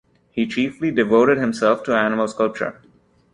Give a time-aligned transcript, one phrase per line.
[0.31, 2.81] He chiefly devoted himself to animal sculpture.